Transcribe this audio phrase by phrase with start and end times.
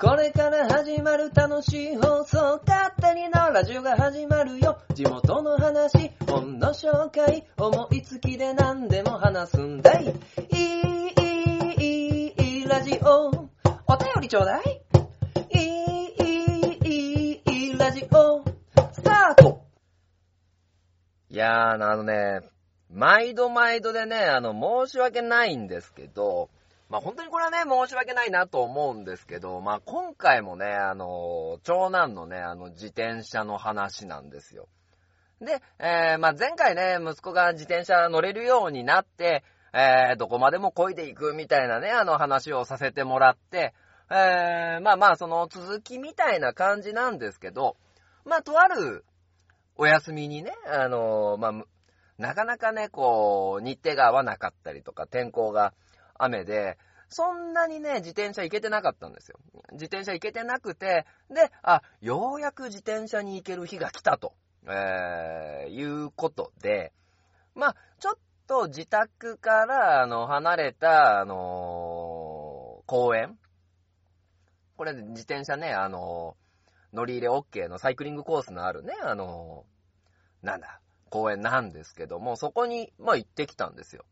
[0.00, 4.78] これから始まる楽しい放送、勝手にのラジオが始まるよ。
[4.94, 10.04] 地元の話、本の紹介、思いつきで何でも話すんだい。
[10.04, 10.10] い
[10.54, 11.14] い、
[11.80, 13.26] いい、いい、ラジオ。
[13.26, 14.82] お便りちょうだい。
[15.52, 16.14] いい、
[16.84, 18.44] いい、いい、ラジオ。
[18.92, 19.64] スタート
[21.28, 22.42] いやー、あのね、
[22.88, 24.52] 毎度毎度でね、あの、
[24.86, 26.50] 申し訳ないんですけど、
[26.88, 34.68] まあ本当にこれはね、申し訳ないなと思うんですけど、まあ今回もね、あの、長男のね、あの、自転車の話なんですよ。
[35.40, 43.74] で、えー、まあ前回ね、息子が自転車乗れるようになって、えー、どこまでも漕いでいくみたいなね、あの話をさせてもらって、
[44.10, 47.76] えー、まあまあその続きみたいな感じなんですけど、
[48.24, 49.04] まあとある
[49.76, 51.52] お休みにね、あのまあ、
[52.16, 55.72] なかなかね、こう、日程が合わなかったりとか、天候が
[56.18, 59.38] 雨で、そんなにね、自転車行けてなかったんですよ。
[59.72, 64.34] 自転車行けてなくて、で、あ、ようやく自転車に行ける日が来たと、
[64.66, 66.92] えー、いうことで、
[67.54, 68.14] まあ、ちょっ
[68.46, 73.38] と自宅から、あの、離れた、あのー、公園
[74.78, 84.04] これ自転車ね、あのー、乗り入れ OK のサイクリングコースのあるね、あのー、なんだ、公園なんですけども、そこに、まあ行ってきたんですよ。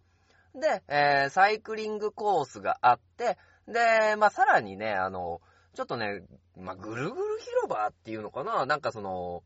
[0.58, 3.36] で、えー、サイクリングコースがあって、
[3.68, 5.40] で、まあ、さらにね、あの、
[5.74, 6.22] ちょっとね、
[6.56, 8.64] まあ、ぐるぐる広場っていうのかな？
[8.64, 9.42] なんかその、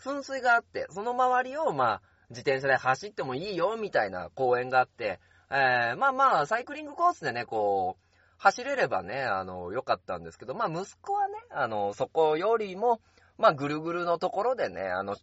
[0.00, 8.02] 噴水があって、その周りを、まあ、自転車で走ってもいいよ、みたいな公園があって、えー、まあまあ、サイクリングコースでね、こう、
[8.38, 13.00] 走れればね、あの、良かったんですけど、まあ、息子はね、あの、そこよりも、
[13.38, 15.16] まあ、ぐるぐるのところでね、あの、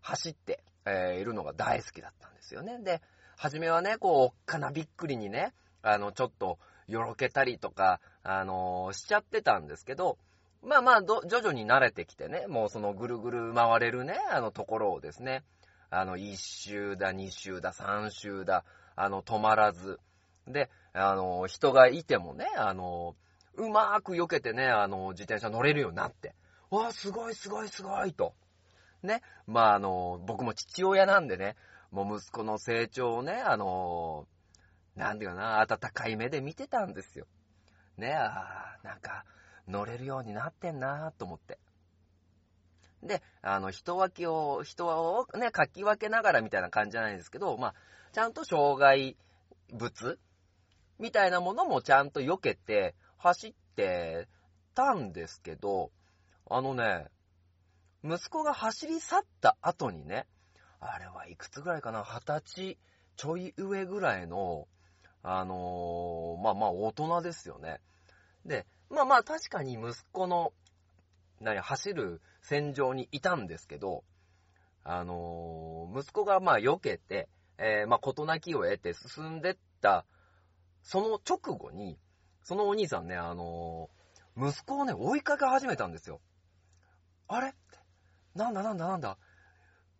[0.00, 2.78] 走って、えー、いるのが大好きだったんですよね。
[2.78, 3.00] で、
[3.42, 10.16] 初めはね、こう、おっかなびっくりにね、あの、ちょっと、よろけたりとか、あのー、しちゃってたんですけど、
[10.62, 15.42] まあまあ、徐々に慣れてきてね、もうそのぐるぐる回れるね、あのところをですね、
[15.90, 18.64] あの、1周だ、2周だ、3周だ、
[18.94, 19.98] あの、止まらず、
[20.46, 23.16] で、あの、人がいてもね、あの、
[23.54, 26.36] うまく避けてね、あの、自転車乗れるようになって、
[26.70, 28.34] わー、すごいすごいすごいと。
[29.02, 31.56] ね、まああの、僕も父親なんでね、
[31.92, 37.26] もう息子の成長をね、あのー、なんていうかな、温かい目で見てたんですよ。
[37.98, 39.24] ね、あなんか、
[39.68, 41.58] 乗れるようになってんなと思って。
[43.02, 47.74] で、あの、人分けを、人をね、かき分けながらみたいな感じじゃないんですけど、まあ、
[48.12, 49.16] ちゃんと障害
[49.72, 50.18] 物？
[50.98, 54.28] みたいなものもちゃんと避けて走って
[54.74, 55.90] たんですけど、
[56.48, 57.06] あのね、
[58.04, 60.26] 息子が走り去った後にね、
[60.84, 62.78] あれはいくつぐらいかな、二十歳
[63.16, 64.66] ちょい上ぐらいの、
[65.22, 67.80] あのー、まあまあ大人ですよね。
[68.44, 70.52] で、まあまあ確かに息子の、
[71.40, 74.02] 何、走る戦場にいたんですけど、
[74.82, 77.28] あのー、息子がまあ避けて、
[77.58, 80.04] えー、まあ事なきを得て進んでった、
[80.82, 82.00] その直後に、
[82.42, 83.88] そのお兄さんね、あの、
[84.36, 86.20] 息子をね、追いかけ始めたんですよ。
[87.28, 87.54] あれ？
[88.34, 89.16] なんだなんだなんだ？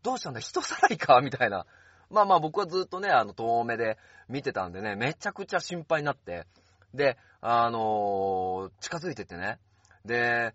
[0.03, 0.41] どうしたんだ？
[0.41, 1.21] 人さらいか？
[1.21, 1.67] みたいな。
[2.11, 3.97] まあまあ僕はずっとね、あの、遠目で
[4.29, 6.47] 見てたんでね、めちゃくちゃ心配になって、
[6.93, 9.59] で、あのー、近づいてってね、
[10.05, 10.55] で、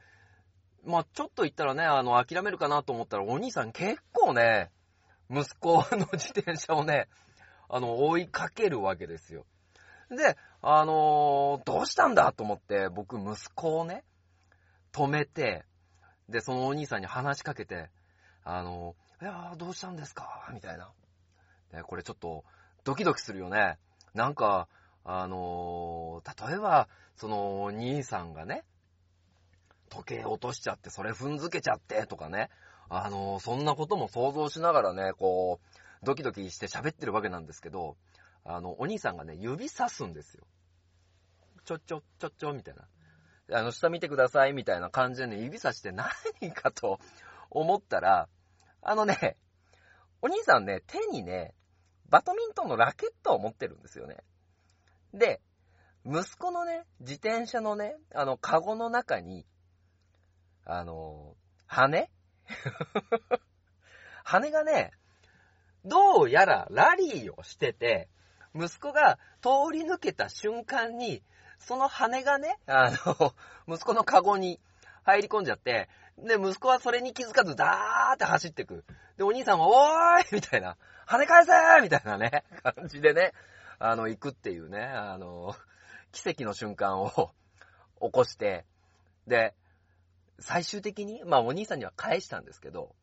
[0.86, 4.70] まあちょっと行ったらね、あの、諦めるかなと思ったら、お兄さん結構ね、
[5.32, 7.08] 息子の自転車をね、
[7.70, 9.46] あの、追いかけるわけですよ。
[10.10, 14.04] で、あのー、どうしたんだと思って、僕、息子をね、
[14.94, 15.66] 止めて、
[16.30, 17.90] で、そのお兄さんに話しかけて、
[18.44, 20.48] あのー、いやー、どうしたんですか？
[20.54, 20.92] みたいな。
[21.74, 22.44] ね、これちょっと、
[22.84, 23.80] ドキドキするよね。
[24.14, 24.68] なんか、
[25.04, 28.64] あのー、例えば、その、兄さんがね、
[29.90, 32.50] 時計落としちゃって、それ踏んづけちゃって、とかね。
[32.90, 37.98] あのー、そんなことも想像しながらね、こう、ドキドキして喋ってるわけなんですけど、
[38.46, 40.46] あの、お兄さんがね、指さすんですよ。
[41.66, 43.60] ちょちょ、ちょちょ、みたいな。
[43.60, 46.08] あの、下見てください、みたいな感じでね、指さして何
[46.54, 47.00] かと
[47.50, 48.30] 思ったら、
[48.90, 49.36] あのね、
[50.22, 51.54] お兄さんね、手にね、
[52.10, 54.16] バドミントンのラケットを持ってるんですよね。
[55.14, 55.42] で、
[56.06, 59.46] 息子のね、自転車のね、あの、カゴの中に、
[60.64, 61.36] あの、
[61.66, 62.10] 羽
[64.24, 64.94] 羽がね、
[65.84, 68.08] どうやらラリーをしてて、
[68.56, 71.22] 息子が通り抜けた瞬間に、
[71.60, 73.34] その羽がね、あの、
[73.68, 74.62] 息子のカゴに
[75.04, 78.84] 入り込んじゃって、で、息子はそれに気づかず、ダーって走ってく。
[79.18, 80.78] で、お兄さんは、おーいみたいな、
[81.08, 83.34] 跳ね返せーみたいなね、 感じでね、
[83.80, 85.56] あの、行くっていうね、あの、
[86.12, 87.12] 奇跡の瞬間を
[88.02, 88.66] 起こして、
[89.28, 89.56] で、
[90.40, 92.96] 最終的に、まあお兄さんには返したんですけど、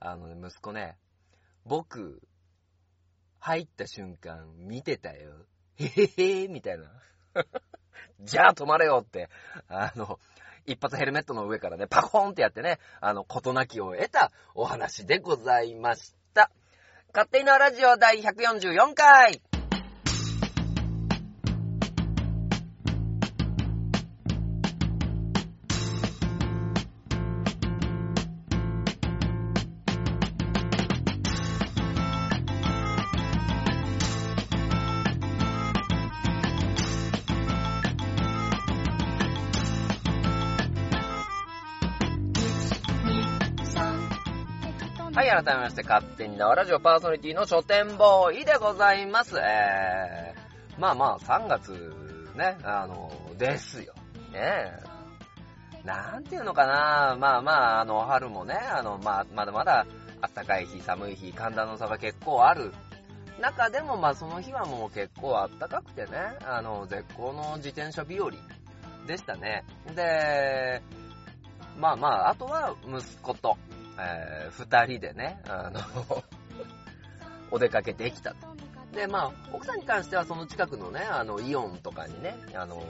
[0.00, 0.98] あのね、息子ね、
[1.64, 2.22] 僕、
[3.38, 5.46] 入った瞬間見てたよ。
[5.76, 6.90] へへへみたいな。
[8.20, 9.28] じゃあ止まれよって、
[9.68, 10.18] あの、
[10.66, 16.50] 一発ヘルメットの上からね、パコーンってやってね、あの、ことなきを得たお話でございました。
[17.12, 19.42] 勝手にのラジオ第144回
[45.12, 49.36] はい改めまして、勝手に縄ラジオパーソナリティの書店ボーイでございます。
[49.38, 51.72] えー、まあまあ、3月
[52.36, 53.92] ね、あの、ですよ。
[54.32, 54.72] ね
[55.84, 59.84] なんていうのかな、まあまあ、あの、春もね、あの、まあ、まだまだ、
[60.34, 62.72] 暖かい日、寒い日、寒暖の差が結構ある
[63.40, 66.10] 中でも、まあその日はもう結構暖かくてね、
[66.44, 68.30] あの、絶好の自転車日和
[69.06, 69.64] でしたね。
[69.96, 70.82] で、
[71.76, 73.56] まあまあ、あとは息子と、
[74.00, 75.80] えー、人でね、あの
[77.50, 78.36] お出かけできたと。
[78.92, 82.82] で、まあ、奥さんに関してはその近くのね、あの、イオンとかにね、あの、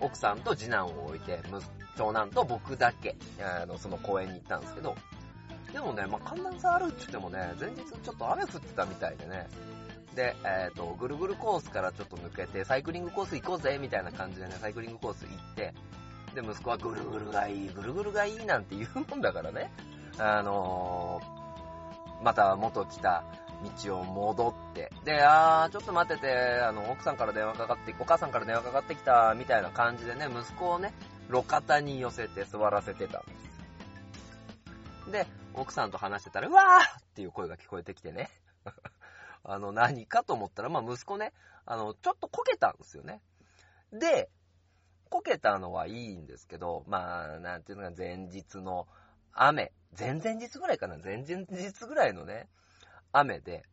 [0.00, 1.40] 奥さんと次男を置いて、
[1.96, 4.96] 長男と僕だけ、あの、その公園に行ったんですけど、
[5.72, 9.46] でもね、まあ、寒暖差あるって言ってもね、前日ちょっと雨降ってたみたいでね、
[10.14, 15.74] で、えっ、ー、と、ぐるぐるコースからちょっと抜けて、サイクリングコース行こうぜ、みたいな感じでね、サイクリングコース行って、
[16.34, 19.70] で、息子はぐるぐるがいい、ぐるぐるがいいなんて言うもんだからね、
[20.18, 23.24] あのー、また元来た
[23.84, 30.92] 道を戻って、で、あー、ちょっと待ってて、あの、奥さんから電話かかって、お母さんから電話かかってきた、みたいな感じでね、息子をね、
[31.30, 33.32] 路肩に寄せて座らせてたんで
[35.06, 35.10] す。
[35.10, 38.28] で、奥さんと話してたら、うわーっていう声が聞こえてきてね。
[39.44, 41.32] あの、何かと思ったら、まあ、息子ね、
[41.64, 43.22] あの、ちょっとこけたんですよね。
[43.92, 44.28] で、
[45.08, 48.88] こけたのはいいんですけど、まあ、なんていうのか、前日の
[49.38, 52.48] 雨、前々日ぐらいかな前々日ぐらいのね、
[53.12, 53.64] 雨で、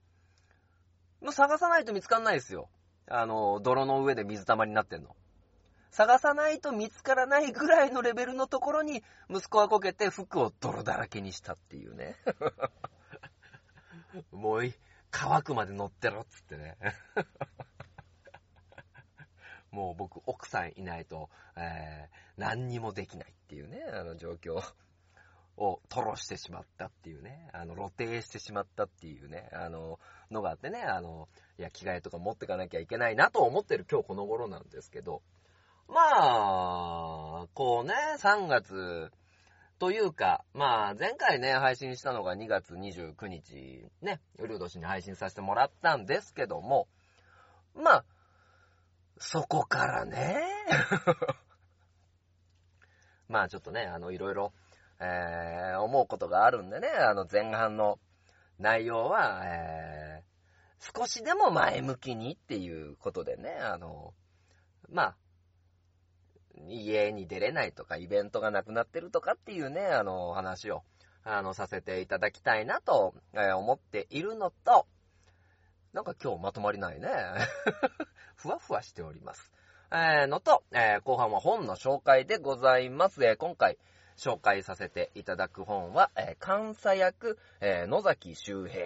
[1.22, 2.70] もう探さないと見つかんないですよ。
[3.08, 5.16] あの、泥の上で水たまりになってんの。
[5.92, 12.16] 探さないと見つからないぐらいのレベルのところに、息子はこけて服を泥だらけにしたっていうね。
[14.32, 14.74] もうい
[15.12, 16.76] 乾くまで乗ってろっつってね。
[19.72, 24.62] もう僕、奥さんいないと、えー、何にもできないっていうね、あの状況
[25.58, 30.00] を吐露してしまったっていうね、あの、露呈してしまったっていうね、あの、
[30.32, 31.28] のがあってね、あの、
[31.58, 35.22] いや、着替えとか持ってかなきゃいけないなと思ってる今日この頃なんですけど、
[35.88, 36.00] ま
[37.44, 39.12] あ、こうね、3月、
[39.80, 46.88] というか、まあ、前回ね、配信したのが2月29日、ね、うるう年に配信させてもらったんですけども、
[47.76, 48.06] まあ、
[49.18, 50.42] そこからね、
[53.28, 54.54] まあちょっとね、あの、いろいろ、
[55.04, 58.00] えー、思うことがあるんでね、あの前半の
[58.58, 64.14] 内容は、えー、少しでも前向きにっていうことでね、あの、
[64.90, 65.16] まあ、
[66.68, 70.84] 家に出れないとか、イベントがなくなってるとかっていうね、あの、話を、
[71.24, 74.88] あの、させていただきたいなと、えー、思っているのと、
[75.94, 77.10] なんか今日まとまりないね。
[78.36, 79.52] ふわふわしております。
[79.92, 83.24] えー、のと、えー、後半は本の紹介でございます。
[83.24, 83.78] え、今回、
[84.24, 88.86] 紹介させていただく本は、えー、監査役、えー、野崎周平、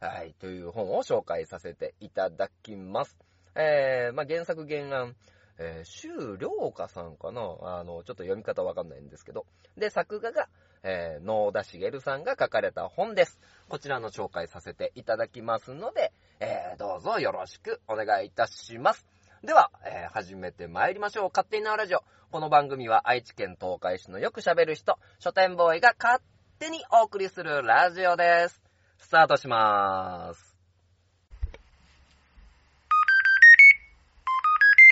[0.00, 3.18] はい、という本を紹介させていただきます。
[3.54, 5.14] えー、まあ、原作原案、
[5.58, 7.42] えー、周良華さんかな？
[7.60, 9.44] あの、ちょっと読み方わかんないんですけど。
[9.76, 10.48] で、作画が、
[10.82, 13.38] えー、野田茂さんが書かれた本です。
[13.68, 19.06] こちらの紹介させていただきますので、えー、どうぞよろしくお願いいたします。
[19.44, 21.30] では、えー、始めて参りましょう。
[21.34, 22.04] 勝手に縄ラジオ。
[22.30, 26.22] この番組は愛知県東海市のよく喋る人、書店ボーイが勝
[26.60, 28.62] 手にお送りするラジオです。
[28.98, 30.56] スタートしまーす。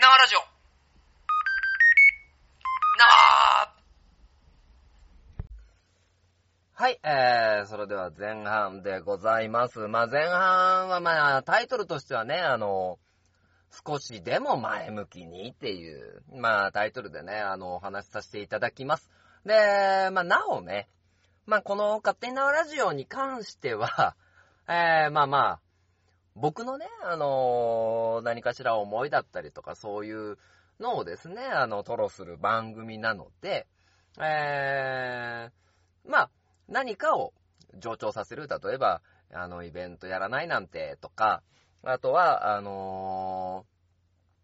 [0.03, 0.41] 縄ラジオ。
[2.99, 3.73] 縄
[6.75, 9.87] はい、えー、それでは前半でございます。
[9.87, 12.99] まあ、前半はまあ、タイトルとしてはね、あの、
[13.71, 19.11] 少しでも前向きにっていう、まあタイトルでね、あの、お話しさせていただきます。
[19.45, 20.89] で、まあなおね、
[21.47, 24.17] まあこの勝手に縄ラジオに関しては、
[24.69, 25.61] えー、まあまあ、
[26.35, 30.39] 僕のね、あのー、何かしら思いだったりとか、そういう
[30.79, 33.67] のをですね、あの、トロする番組なので、
[34.21, 36.31] えー、まあ、
[36.69, 37.33] 何かを
[37.75, 38.49] 上長させる。
[38.49, 41.43] 例えば、あの、イベントやらないなんてとか、
[41.83, 43.65] あとは、あの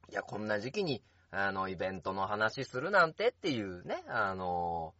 [0.08, 4.94] ー、いや、こんな時期に、あの、イベントの話するなんてっていうね、あの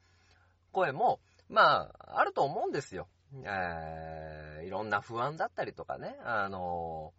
[0.70, 3.08] ー、声も、まあ、あると思うんですよ。
[3.44, 7.12] えー、いろんな不安だったりとかね、あの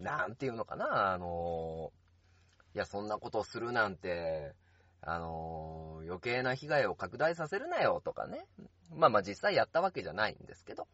[0.00, 4.54] ー、なんていうのかな、あのー、いや、そんなことするなんて、
[5.02, 8.46] あの、余計な被害を拡大させるなよとかね。
[8.90, 10.88] まあまあ実際やったわけじゃないんですけど。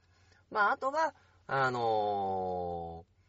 [0.50, 1.14] まああとは、
[1.46, 3.19] あのー、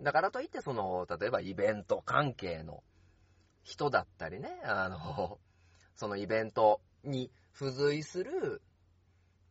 [0.00, 2.82] だからといってその、例えばイベント関係の
[3.64, 5.38] 人だったりね、あの、
[5.96, 8.62] そのイベントに付随する、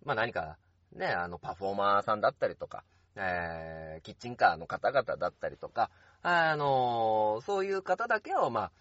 [0.04, 0.58] まあ何か
[0.94, 2.84] ね、あのパフォーマーさんだったりとか、
[3.16, 5.90] えー、キッチンカーの方々だったりとか、
[6.22, 8.72] あの、そういう方だけを、まあ、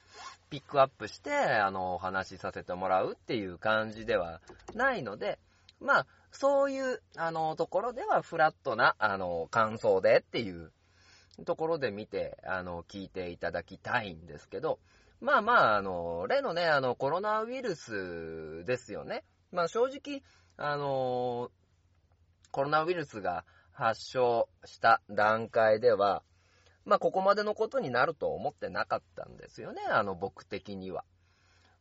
[0.50, 4.40] ピックアップして、あの、お話しさせてもらうっていう感じでは
[4.75, 5.38] ないので、
[5.80, 10.73] まあ、そういう、あの、ところではフラットな、あの、感想でっていう
[11.45, 14.78] ところで見て、あの、聞いていただきたいんですけど、
[15.21, 19.25] まあまあ、あの、例のね、あの、コロナウイルスですよね。
[19.52, 20.23] まあ正直、
[20.57, 21.50] あの、
[22.50, 26.23] コロナウイルスが発症した段階では、
[26.87, 31.05] まあ、ここまでのことになると思ってなかったんですよね、あの、僕的には。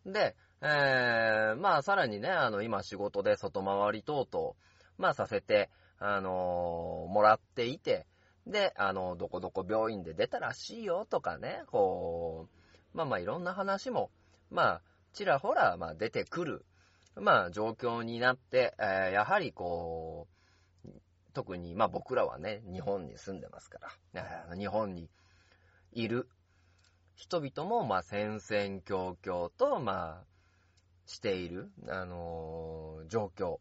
[0.05, 4.53] で、えー、まあ、さらにね、あの、今仕事で外回り等々、
[4.97, 5.69] まあ、させて、
[5.99, 8.07] あのー、もらっていて、
[8.47, 12.47] で、あの、どこどこ病院で出たらしいよとかね、こ
[12.93, 14.11] う、まあまあ、いろんな話も、
[14.49, 14.81] まあ、
[15.13, 16.65] ちらほら、まあ、出てくる、
[17.15, 20.35] まあ、状況になって、えー、やはりこう、
[21.35, 23.79] 特に、まあ僕らはね、日本に住んでますか
[24.13, 25.09] ら、日本に
[25.91, 26.29] いる
[27.13, 30.25] 人々も、まあ戦々恐々と、まあ、
[31.05, 33.57] している、あのー、状況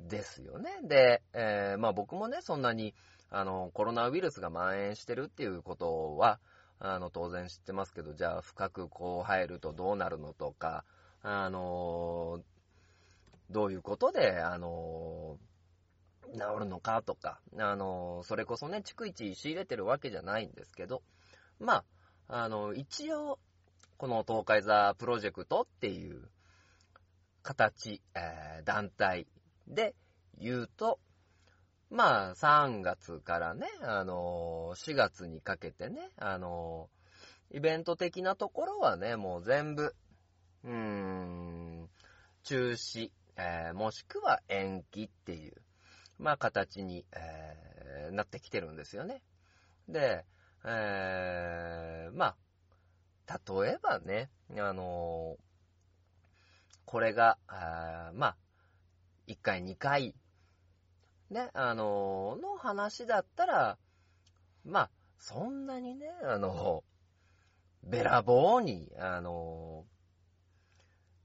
[0.00, 0.80] ですよね。
[0.82, 2.94] で、えー、まあ僕もね、そんなに、
[3.30, 6.38] あの、コロナウイルスが蔓延してるっていうことは、
[6.78, 10.84] あの、当然知ってますけど、じゃあ深くこう入るとどうなるのとか、
[11.22, 12.40] あの、
[13.50, 15.38] どういうことで、あの
[16.32, 21.02] 治るのかとか、あの、それこそね、逐一仕入れてるわけじゃないんですけど、
[21.60, 21.84] ま
[22.28, 23.38] あ、あの、一応、
[23.96, 26.28] この東海座プロジェクトっていう
[27.42, 29.26] 形、えー、団体
[29.68, 29.94] で
[30.38, 30.98] 言うと、
[31.90, 36.88] まあ、3月からね、あの、4月にかけてね、あの、
[37.50, 39.94] イベント的なところはね、もう全部、
[40.64, 41.88] うーん、
[42.42, 45.54] 中止、えー、もしくは延期っていう、
[46.18, 49.22] まあ、形に、えー、なってきてるんですよね。
[49.88, 50.24] で、
[50.64, 52.34] えー、ま
[53.28, 55.42] あ、例えばね、あのー、
[56.84, 58.36] これが、あまあ、
[59.28, 60.14] 1回、2回、
[61.30, 63.78] ね、あのー、の話だったら、
[64.64, 66.84] まあ、そんなにね、あの
[67.82, 69.84] べらぼうに、あの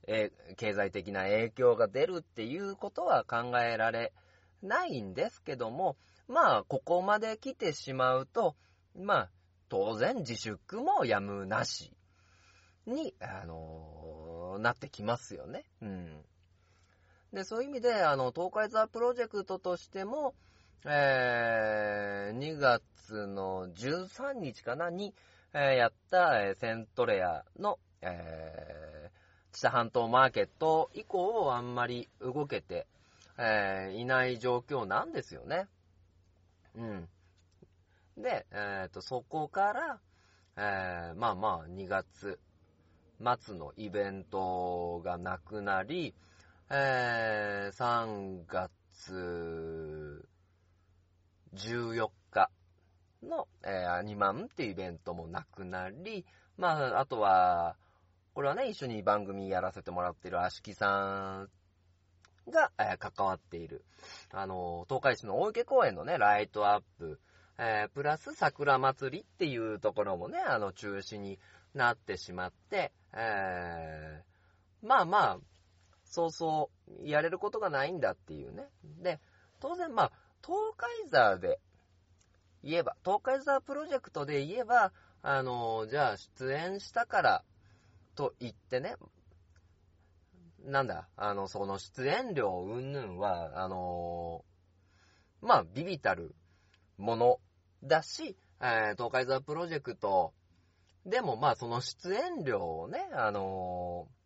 [0.07, 4.13] え経済的な影響が出るっていうことは考えられ
[4.61, 8.55] ないんですけども、まあ、ここまで来てしまうと、
[8.95, 9.29] まあ、
[9.69, 11.93] 当然自粛もやむなし
[12.85, 15.63] に、あの、なってきますよね。
[15.81, 16.25] うん。
[17.33, 20.33] で、そういう意味で、あの、東海ザプロジェクトとしても、
[20.85, 25.13] えー、2月の13日かなに、
[25.53, 32.87] えー、やった、えー、セントレアの、えー、知多半島マーケット以降、あんまり動けて
[33.43, 35.67] えー、いない状況なんですよね。
[36.75, 37.07] うん。
[38.17, 39.99] で、えっ、ー、と、そこから、
[40.57, 42.39] えー、まあまあ、2月
[43.43, 46.13] 末のイベントがなくなり、
[46.73, 50.25] えー、3月
[51.53, 52.49] 14日
[53.21, 56.25] の、えー、アニマンっていうイベントもなくなり、
[56.57, 57.75] まあ、あとは、
[58.33, 61.45] これはね、一緒に番組やらせてもらってる足木さ
[62.47, 63.83] んが、えー、関わっている。
[64.31, 67.19] あの、東海市の大池公園のね、ライトアップ、
[67.59, 71.37] えー、プラス桜祭りっていうところもね、あの、中止に
[71.73, 75.39] なってしまって、えー、まあまあ、
[76.11, 76.69] そうそ
[77.01, 78.67] うやれることがないんだっていうね。
[79.01, 79.19] で、
[79.61, 80.11] 当然まあ、
[80.45, 81.59] 東海座で
[82.63, 84.91] 言えば、東海座プロジェクトで言えば、
[85.23, 87.43] あの、じゃあ出演したから
[88.15, 88.95] と言ってね、
[90.65, 94.43] なんだ、あの、その出演料云々は、あの、
[95.41, 96.35] まあ、ビビたる
[96.97, 97.39] もの
[97.83, 100.33] だし、えー、東海座プロジェクト
[101.05, 104.20] でもまあその出演料をね、あのー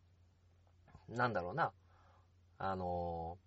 [1.09, 1.71] なんだろうな、
[2.57, 3.45] あのー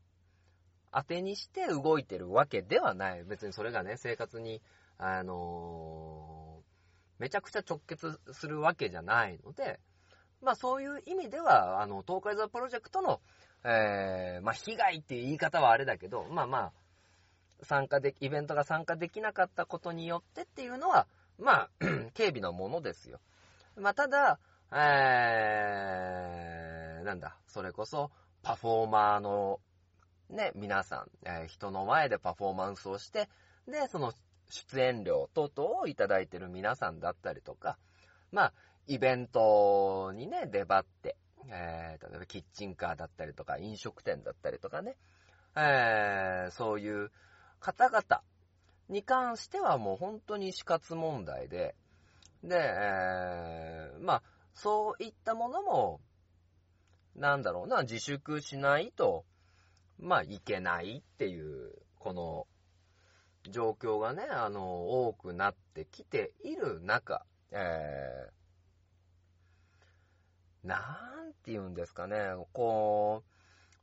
[0.90, 3.22] 当てにして動いてるわけではない。
[3.22, 4.62] 別にそれがね、生活に、
[4.96, 6.68] あのー
[7.18, 9.80] めちゃくちゃ直結するわけじゃないので、
[10.40, 13.20] まあそういう意味では、あの、東海座プロジェクトの、
[13.64, 16.72] えー、まあ被害っていう言い方はあれだけど、まあまあ、
[17.62, 21.70] 参加で、イベントが参加できなかったことによってっていうのは、まあ、
[22.14, 23.18] 警備のものですよ。
[23.76, 24.38] まあただ、
[24.72, 28.10] えー、なんだ、それこそ、
[28.42, 29.60] パフォーマーの、
[30.30, 33.28] ね、皆さん、えー人の前でパフォーマンスをして、
[33.66, 34.12] で、その
[34.50, 37.78] 出演料等々をいただいてる皆さんだったりとか、
[38.32, 38.52] まあ、
[38.86, 41.16] イベントにね、出張って、
[41.50, 44.96] えー、例えばキッチンカーだったりとか、飲食店だったりとかね、
[45.56, 47.10] えー、そういう
[47.60, 48.22] 方々
[48.88, 51.74] に関してはもう本当に死活問題で、
[52.42, 54.22] で、えー、まあ、
[54.54, 56.00] そういったものも、
[57.18, 59.24] なんだろうな、自粛しないと、
[59.98, 62.46] まあ、いけないっていう、この、
[63.50, 70.78] 状況がね、あの、多くなってきている中、えー、な
[71.26, 72.16] んて言うんですかね、
[72.52, 73.30] こう、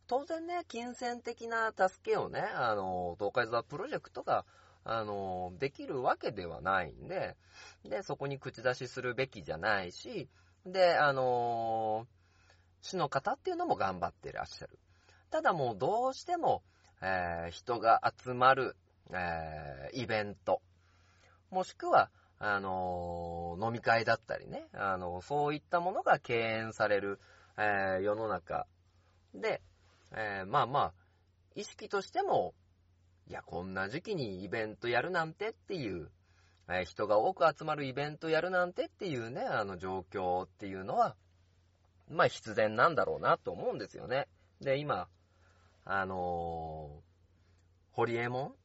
[0.08, 4.46] 当然ね、金銭的な助けをね、あの、東海座プロジェクトが、
[4.84, 7.36] あの、できるわけではないんで、
[7.84, 10.30] で、そこに口出しするべきじゃないし、
[10.66, 12.06] で、あの、
[12.86, 14.78] 市の方っていうのも頑張ってらっしゃる。
[15.32, 16.62] ただもうどうしても、
[17.02, 18.78] えー人が集まる、
[19.10, 20.62] えーイベント、
[21.50, 27.20] もしくは、あのー飲み会だったりね、あのそういったものが敬遠される、
[27.58, 28.68] え世の中
[29.34, 29.64] で、
[30.16, 30.94] えまあまあ、
[31.56, 32.54] 意識としても、
[33.28, 36.12] いや、こんな時期にイベントやるなんてっていう、
[36.70, 41.16] え人が多く集まるイベントやるなんてっていうね、あの状況っていうのは、
[42.10, 44.28] まあ必然なんだろうなと思うんですよね。
[44.62, 45.08] で、今、
[45.86, 48.56] あのー、ホリエモン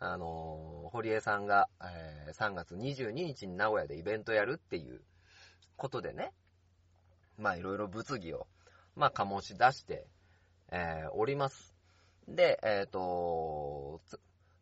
[0.00, 5.00] あのー、堀江さんが、えー3月22日に名古屋でイベントやるっていう
[5.76, 6.32] ことでね、
[7.38, 8.46] まあいろいろ物議を、
[8.94, 10.06] まあ醸し出して、
[10.70, 11.74] えーおります。
[12.28, 14.00] で、えっ、と、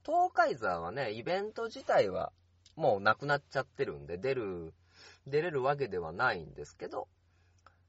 [0.05, 2.33] 東海座はね、イベント自体は
[2.77, 4.73] もうなくなっちゃってるんで、出る、
[5.27, 7.09] 出れるわけではないんですけど、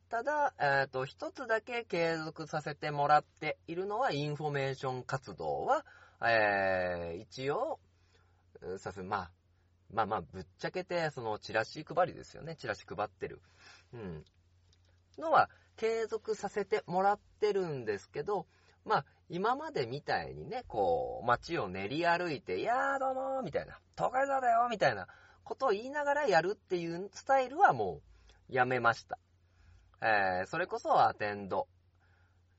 [0.10, 5.86] ただ、えっ、と、一つだけ継続させてもらっているのは、インフォメーション活動は、
[6.22, 7.80] えー一応、
[8.78, 9.32] させ、まあ、
[9.92, 12.56] まあまあ、ぶっちゃけて、その、チラシ配りですよね。
[12.56, 13.42] チラシ配ってる。
[13.94, 14.24] うん。
[15.18, 18.48] のは、継続させてもらってるんですけど、
[18.86, 25.08] まあ、今までみたいにね、こう、街を練り歩いて、いやーどうもーみたいな、東海座だよみたいな
[25.44, 28.02] ことを言いながらやるっていうスタイルはも
[28.50, 29.20] う、やめました。
[30.02, 31.68] えーそれこそアテンド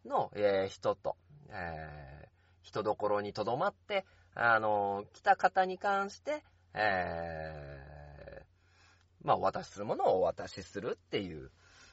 [0.04, 1.16] の、えー人と、
[1.50, 2.28] えー
[2.62, 6.42] 人どころに留まって、あのー来た方に関して、
[6.74, 11.50] えーまあ、お渡しするものをお渡しするっていう、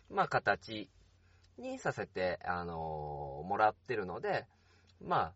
[0.10, 0.90] まあ、形
[1.58, 4.46] にさせて、あのーもらってるので、
[5.02, 5.34] まあ、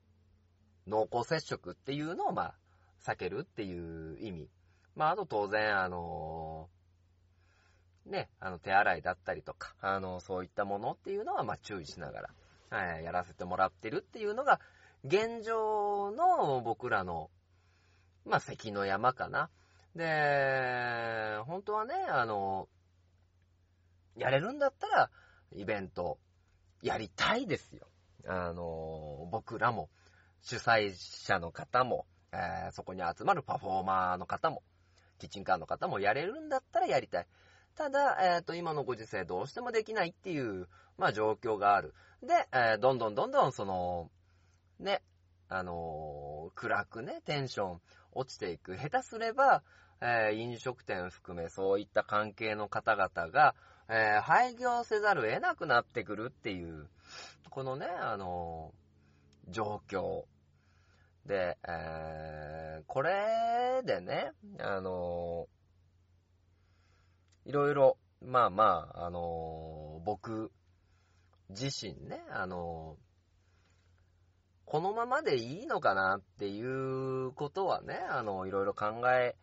[0.88, 2.56] 濃厚接触っていうのを、まあ、
[3.06, 4.50] 避けるっていう意味。
[4.96, 6.79] まあ、あと当然、あのー
[8.10, 12.30] ね、あの、手洗いだったりとか、あの、そういったものっていうのは、まあ、注意しながら、
[12.70, 14.60] はい、やらせてもらってるっていうのが、
[15.06, 17.30] 現状の僕らの、
[18.26, 19.50] まあ、関の山かな。
[19.96, 22.68] で、本当はね、あの、
[24.16, 25.10] やれるんだったら、
[25.54, 26.20] イベント、
[26.82, 27.88] やりたいですよ。
[28.28, 29.90] あの、僕らも、
[30.42, 34.64] 主催者の方も、えーそこに集まるパフォーマーの方も、
[35.18, 37.28] キッチンカーの方もやれるんだったらやりたい。
[37.80, 41.94] ただ、えっ、と、今のご時世どうしてもできないっていう、まあ状況がある。
[42.22, 44.12] で、えーどんどんどんどんその、
[44.82, 45.02] ね、
[45.48, 48.76] あのー暗くね、テンション落ちていく。
[48.76, 49.64] 下手すれば、
[50.02, 53.56] え飲食店含めそういった関係の方々が、
[53.88, 56.90] え廃業せざるを得なくなってくるっていう、
[57.50, 58.74] このね、あの
[59.48, 60.26] 状況。
[61.26, 65.59] で、えこれでね、あのー
[67.50, 70.52] いろいろ、まあまあ、あのー僕
[71.50, 73.04] 自身ね、あのー
[74.66, 79.36] このままでいいのかなっていうことはね、あの、いろいろ考え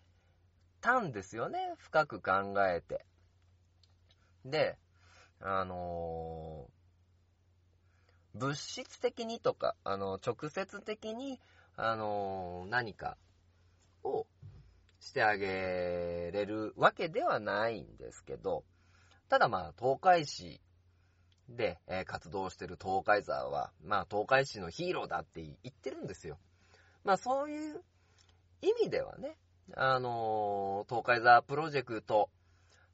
[0.80, 1.74] たんですよね。
[1.78, 3.04] 深く考えて。
[4.44, 4.78] で、
[5.40, 6.68] あの
[8.34, 11.40] 物質的にとか、あの、直接的に、
[11.74, 13.16] あの何か
[14.04, 14.28] を
[15.06, 18.64] してあげれるわけではないんですけど、
[19.28, 20.60] ただまあ、東海市
[21.48, 26.38] で、え活動してる東海沢は、まあ、東海市のヒーローだって言ってるんですよ。
[27.04, 27.84] まあ、そういう
[28.62, 29.36] 意味ではね、
[29.76, 32.28] あの東海沢プロジェクト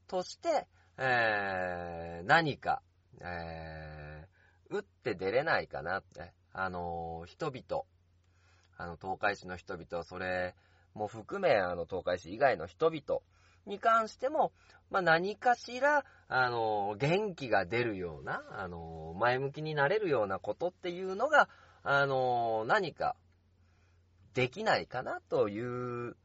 [0.07, 0.66] として、
[0.98, 2.83] えー何か、
[3.20, 4.33] えー
[4.72, 7.85] 打って出れないかなって、あの人々、
[8.79, 10.55] あの、東海市の人々、それ
[10.95, 13.21] も含め、あの、東海市以外の人々
[13.67, 14.53] に関しても、
[14.91, 21.49] まあ、何かしら、あの元気が出るような、あの前向きになれるようなことっていうのが、
[21.83, 23.17] あの何か、
[24.35, 26.17] できないかなという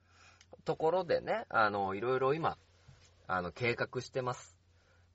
[0.63, 2.57] ところでね、あの、いろいろ今、
[3.27, 4.57] あの、計画してます。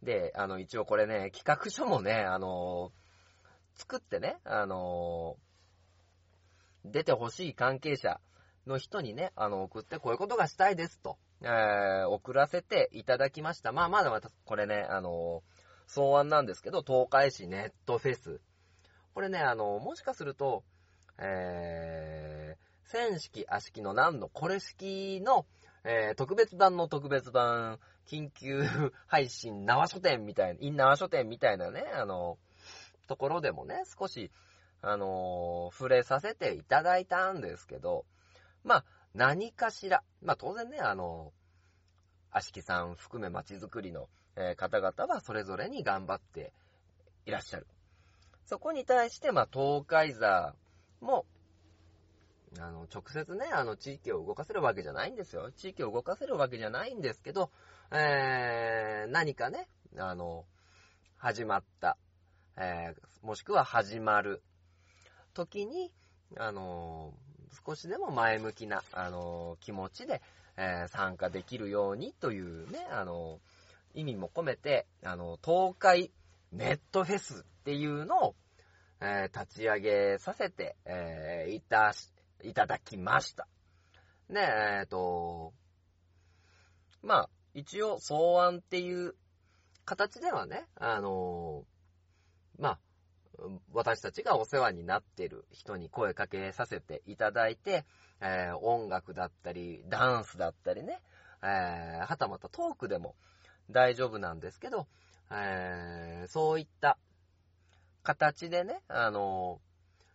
[0.03, 2.93] で、あの、一応これね、企画書もね、あの、
[3.77, 5.37] 作ってね、あの、
[6.85, 8.21] 出てほしい関係者
[8.67, 13.73] の人にね、あの、送ってこういうことがしたいですと、えー送らせていただきました。
[13.73, 15.43] まあ、まだまだ、これね、あの、
[15.87, 18.41] 草案なんですけど、東海市ネットフェス。
[19.15, 20.65] これね、あの、もしかすると、
[21.19, 25.47] えー、千式、足式の何の、これ式の、
[25.85, 28.63] えー特別版の特別版、緊急
[29.07, 32.39] 配信、縄書店みたいな、イン縄書店みたいなね、あの、
[33.09, 34.31] ところでもね、少し、
[34.85, 38.05] あの触れさせていただいたんですけど、
[38.65, 41.33] まあ、何かしら、まあ当然ね、あの、
[42.31, 44.09] 足木さん含め街づくりの、
[44.57, 46.53] 方々はそれぞれに頑張って
[47.27, 47.67] いらっしゃる。
[48.47, 50.55] そこに対して、まあ、東海座
[51.01, 51.27] も、
[52.59, 55.51] あの、直接ね、あの、地域を動かせるわけじゃないんですよ。
[55.53, 57.51] 地域を動かせるわけじゃないんですけど、
[57.91, 60.45] えー、何かね、あの、
[61.17, 61.97] 始まった、
[62.57, 64.43] えー、もしくは始まる
[65.35, 65.93] 時に、
[66.37, 67.15] あの、
[67.67, 70.23] 少しでも前向きな、あの、気持ちで、
[70.57, 73.41] えー参加できるようにというね、あの、
[73.95, 76.11] 意味も込めて、あの、東海
[76.53, 78.35] ネットフェスっていうのを、
[79.01, 82.11] えー立ち上げさせて、えーいたし、
[82.43, 83.47] いただきました。
[84.29, 85.53] ねえ、えっ、と、
[87.03, 89.15] まあ、一応、草案っていう
[89.85, 91.65] 形ではね、あの
[92.59, 92.79] まあ、
[93.73, 97.85] 私たちがお世話になっている人に声かけさせていただいて、
[98.21, 101.01] えー音楽だったり、ダンスだったりね、
[101.43, 103.15] えーはたまたトークでも
[103.71, 104.87] 大丈夫なんですけど、
[105.31, 106.99] えーそういった
[108.03, 109.61] 形でね、あの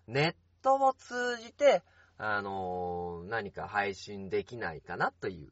[0.08, 1.84] ネットを通じて、
[2.17, 5.49] あの何か配信できないかなという、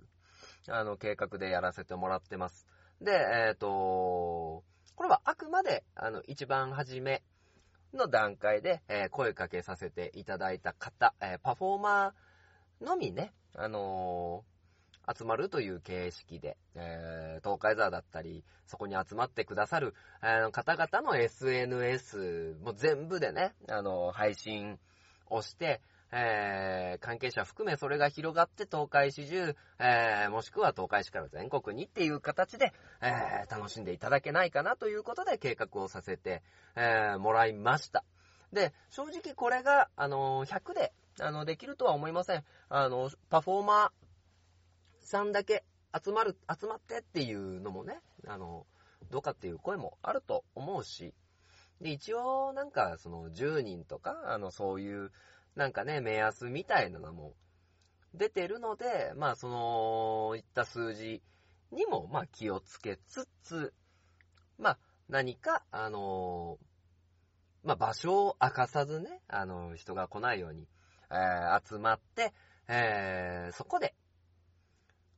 [0.67, 2.65] あの、計画でやらせてもらってます。
[3.01, 4.63] で、えっ、と、
[4.95, 7.21] これはあくまで、あの、一番初め
[7.95, 14.55] の段階で、えー声かけさせていただいた方、えーパフォーマーのみね、あのー
[15.17, 24.79] 集まるという形式で、えー東海沢だったり、そこに集まってくださる、えー方々の SNS も全部でね、あの配信
[25.29, 25.81] をして、
[26.17, 36.41] えー関係者含めそれが広がって東海市中、えーもしくは東海市から全国にっていう形で、えー楽しんでいただけないかなということで計画をさせて、
[36.77, 38.05] えもらいました。
[38.53, 42.43] で、正直これが、あの100で、あの、できるとは思いません。
[42.69, 43.89] あの、パフォーマー
[45.01, 48.65] さんだけ集まる、集まってっていうのもね、あの、
[49.11, 51.13] どうかっていう声もあると思うし、
[51.81, 55.11] で、一応、なんか、その、10人とか、あの、そういう、
[55.55, 57.33] なんかね、目安みたいなのも
[58.13, 61.21] 出てるので、まあ、その、いった数字
[61.71, 63.73] にも、まあ、気をつけつつ、
[64.57, 66.57] まあ、何か、あの
[67.63, 70.67] まあ、場所を明かさずね、あの、人が来ないように、
[71.11, 72.33] えー集まって、
[72.67, 73.95] えそこで、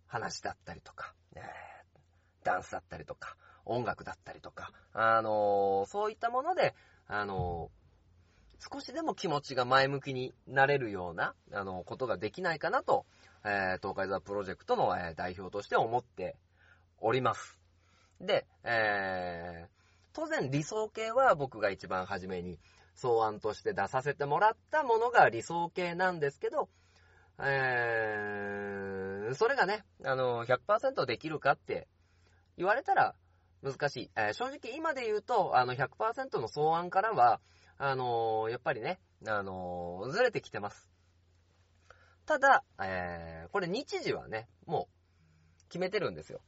[0.08, 1.42] 話だったりとか、え
[2.44, 6.74] ダンスだったりとか、音楽だったりとか、あのそういったもので、
[7.08, 7.70] あの
[8.60, 13.06] 少しでも気持ちが前向きになれるような、あのことができないかなと、
[13.44, 16.36] えー東海座プロジェクトの、えー代表として思って
[17.00, 17.60] おります。
[18.20, 19.78] で、えー
[20.14, 22.58] 当然理想形は僕が一番初めに
[22.96, 26.70] 草案として出させてもらったものが理想形なんですけど、
[27.40, 31.88] えー、それがね、あの、100%できるかって
[32.58, 33.14] 言われたら
[33.62, 34.12] 難しい。
[34.16, 37.40] えー正直今で言うと、あの、100%の草案からは、
[37.80, 40.90] あのやっぱりね、あのずれてきてます。
[42.26, 44.90] ただ、えーこれ日時はね、も
[45.60, 46.42] う決めてるんですよ。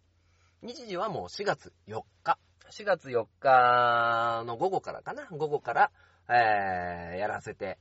[0.62, 2.38] 日時はもう4月4日。
[2.72, 5.92] 4月4日の午後からかな午後から、
[6.28, 7.78] えーやらせて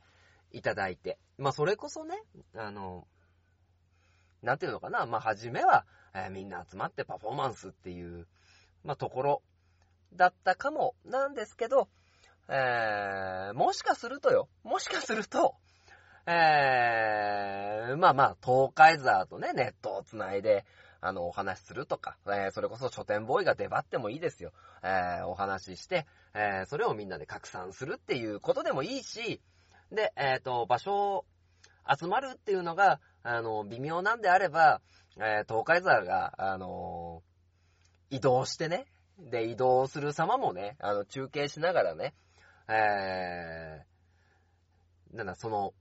[0.53, 1.19] いただいて。
[1.39, 2.23] まあ、それこそね、
[2.55, 3.07] あの、
[4.43, 8.27] なんていうのかな、まあ、初めは、えーみんな集まってパフォーマンスっていう、
[8.85, 9.43] まあ、ところ
[10.15, 11.89] だったかもなんですけど、
[12.49, 15.55] えー、もしかするとよ、もしかすると、
[16.27, 20.65] えー、まあまあ、東海ザーとね、ネットをつないで、
[21.01, 24.53] あの、お話しするとか、えー、それこそ書店ボーイが出張ってもいいですよ。
[24.83, 29.41] えー、お話しして、えー、それをみんなで拡散するっていうことでもいいし、
[29.93, 31.25] で、えっ、と、場所を
[31.89, 34.81] 集まるっていうのが、あの、微妙なんであれば、
[35.19, 37.23] え、東海ザーが、あの
[38.11, 38.87] 移動してね、
[39.19, 42.15] で、移動する様もね、あの、中継しながらね、
[42.69, 45.75] えー、なんだ、その、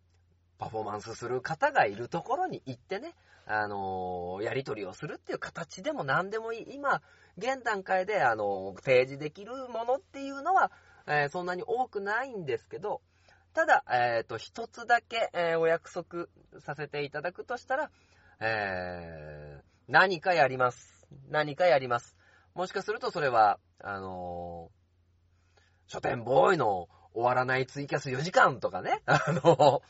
[0.57, 3.13] パフォーマンスする方がいるところに行ってね、
[3.45, 6.75] あのーやり取りをするっていう形でも何でもいい。
[6.75, 7.01] 今、
[7.37, 10.71] 現段階で、あのー提示できるものっていうのは、
[11.05, 13.01] えーそんなに多くないんですけど、
[13.53, 16.27] ただ、えっ、と、一つだけ、えお約束
[16.59, 17.91] させていただくとしたら、
[18.39, 21.07] えー何かやります。
[21.29, 22.17] 何かやります。
[22.53, 24.69] もしかするとそれは、あの
[25.87, 29.81] 書店ボーイの終わらないツイキャス4時間とかね、 あの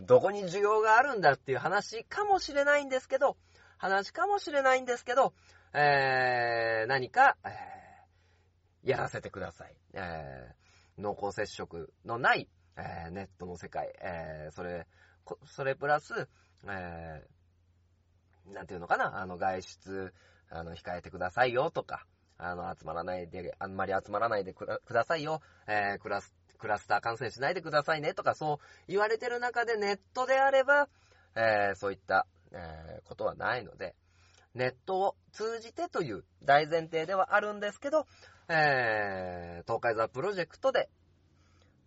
[0.00, 3.36] どこに需要があるんだっていう話かもしれないんですけど、
[3.76, 5.34] 話かもしれないんですけど、
[5.72, 7.78] えー、何か、えー
[8.84, 9.76] やらせてください。
[9.92, 10.58] えー
[11.00, 14.86] 濃厚接触のない、えーネットの世界、えーそれ、
[15.44, 16.28] それプラス、
[16.64, 20.14] えーなんていうのかな、あの、外出、
[20.48, 22.06] あの、控えてくださいよとか、
[22.38, 28.14] あの、集まらないで、あんまり集まらないでくださいよ、えークラス、クラスター感染しないでくださいね。
[28.14, 30.88] とか、そう言われてる中でネットであれば、
[31.34, 33.94] えーそういった、えーことはないので、
[34.54, 38.06] ネットを通じてという大前提ではあるんですけど、
[38.48, 40.88] えー東海ザプロジェクトで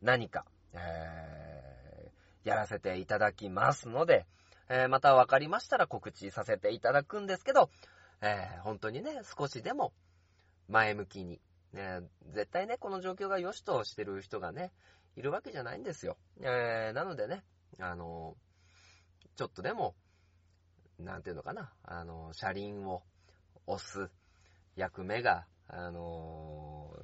[0.01, 2.11] 何か、えー
[2.43, 4.25] やらせていただきますので、
[4.67, 7.69] えーまた分かりましたら告知させていただくんですけど、
[8.21, 9.93] えー本当にね、少しでも
[10.71, 11.41] 前向きに、
[11.73, 12.01] ね、
[12.33, 14.71] 絶対ね、この状況が良しとしてる人がね、
[15.17, 16.17] いるわけじゃないんですよ。
[16.39, 17.43] えーなのでね、
[17.79, 18.35] あの
[19.35, 19.95] ちょっとでも、
[20.97, 23.03] なんていうのかな、あの車輪を
[23.67, 24.09] 押す
[24.77, 26.95] 役目が、あの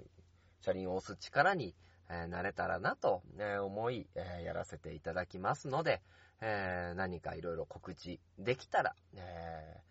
[0.61, 1.75] 車輪を押す力に、
[2.09, 6.01] えーなれたらなと、え思い、えーやらせていただきますので、
[6.39, 9.87] えー何かいろいろ告知できたら、えー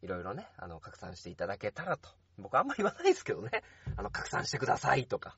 [0.00, 2.08] いろいろね、あの、拡散していただけたらと。
[2.38, 3.62] 僕あんまり言わないですけどね。
[3.96, 5.36] あの、拡散してくださいとか。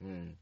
[0.00, 0.38] うん。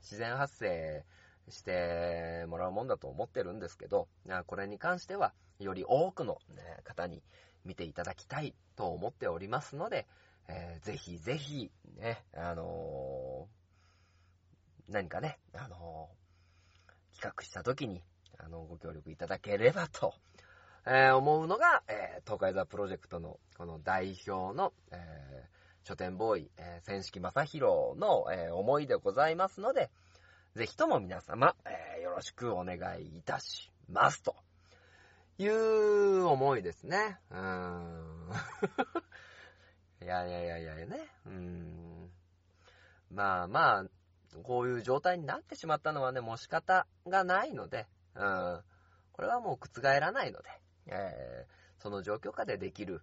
[0.00, 1.04] 自然発生
[1.48, 4.08] してもらうもんだと思ってるんですけど、
[4.46, 7.22] これに関しては、より多くの、ね、方に
[7.64, 10.06] 見ていただきたいと思っておりますので、
[10.48, 16.18] えーぜひぜひ、ね、あのー何かね、あのー
[17.20, 18.04] 企画した時に、
[18.38, 20.14] あの、ご協力いただければと、
[20.86, 29.90] えー思うのが、えー東海ザプロジェクトの、この代表の、えー書店ボーイ、えー、千式正宏の、えー思いでございますので、
[30.54, 34.22] ぜひとも皆様、えーよろしくお願いいたします。
[34.22, 34.36] と
[35.38, 37.18] いう思いですね。
[37.30, 38.30] うーん。
[40.02, 40.98] いやいやいやいやね。
[41.26, 42.10] うーん。
[43.10, 43.84] まあまあ、
[44.42, 48.62] こういう状態になってしまったのはね、もう仕方がないので、うん。
[49.12, 50.48] これはもう覆らないので、
[50.88, 53.02] えーその状況下でできる、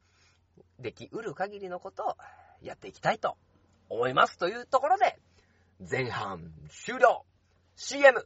[0.80, 2.18] できうる限りのことを
[2.62, 3.38] やっていきたいと
[3.90, 4.38] 思います。
[4.38, 5.18] というところで、
[5.90, 7.24] 前半終了
[7.78, 8.26] !CM!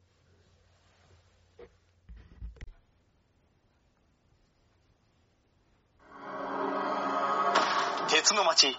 [8.09, 8.75] 鉄の町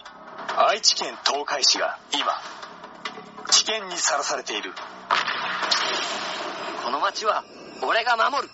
[0.57, 2.25] 愛知県東海市が今
[3.49, 4.71] 危険にさらされている
[6.83, 7.45] この街は
[7.81, 8.53] 俺が守る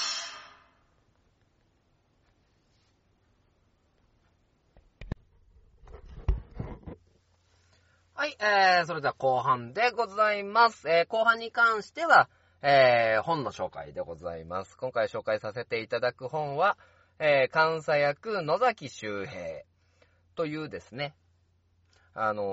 [8.43, 10.89] えー、それでは後半でございます。
[10.89, 12.27] えー、後半に関しては、
[12.63, 14.75] えー、本の紹介でございます。
[14.77, 16.75] 今回紹介させていただく本は、
[17.19, 19.61] えー、監査役野崎周平
[20.33, 21.13] というですね、
[22.15, 22.43] あの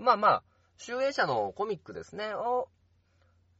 [0.00, 0.42] ー、まあまあ、
[0.76, 2.68] 集英社のコミックですね、を、